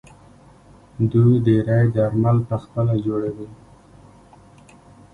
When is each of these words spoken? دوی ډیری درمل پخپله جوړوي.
دوی 1.11 1.33
ډیری 1.45 1.83
درمل 1.95 2.37
پخپله 2.49 2.95
جوړوي. 3.05 3.49